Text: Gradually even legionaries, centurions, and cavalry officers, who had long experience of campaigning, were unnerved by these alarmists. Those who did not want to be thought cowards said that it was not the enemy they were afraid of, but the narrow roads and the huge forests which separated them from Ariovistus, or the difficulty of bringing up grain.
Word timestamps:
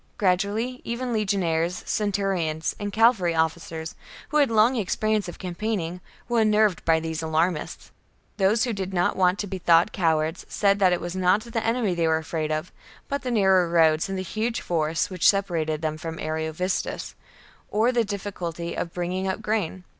Gradually 0.17 0.81
even 0.83 1.13
legionaries, 1.13 1.83
centurions, 1.85 2.75
and 2.79 2.91
cavalry 2.91 3.35
officers, 3.35 3.93
who 4.29 4.37
had 4.37 4.49
long 4.49 4.75
experience 4.75 5.27
of 5.29 5.37
campaigning, 5.37 6.01
were 6.27 6.39
unnerved 6.41 6.83
by 6.85 6.99
these 6.99 7.21
alarmists. 7.21 7.91
Those 8.37 8.63
who 8.63 8.73
did 8.73 8.95
not 8.95 9.15
want 9.15 9.37
to 9.37 9.45
be 9.45 9.59
thought 9.59 9.91
cowards 9.91 10.43
said 10.49 10.79
that 10.79 10.91
it 10.91 11.01
was 11.01 11.15
not 11.15 11.41
the 11.43 11.63
enemy 11.63 11.93
they 11.93 12.07
were 12.07 12.17
afraid 12.17 12.51
of, 12.51 12.71
but 13.09 13.21
the 13.21 13.29
narrow 13.29 13.69
roads 13.69 14.09
and 14.09 14.17
the 14.17 14.23
huge 14.23 14.59
forests 14.61 15.11
which 15.11 15.29
separated 15.29 15.83
them 15.83 15.99
from 15.99 16.17
Ariovistus, 16.17 17.13
or 17.69 17.91
the 17.91 18.03
difficulty 18.03 18.75
of 18.75 18.95
bringing 18.95 19.27
up 19.27 19.39
grain. 19.43 19.83